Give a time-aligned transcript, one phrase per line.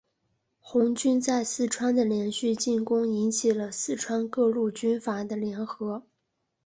[0.59, 6.01] 红军在四川的连续进攻引起了四川各路军阀的联合。